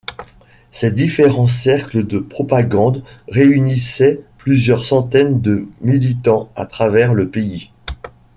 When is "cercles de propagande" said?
1.45-3.03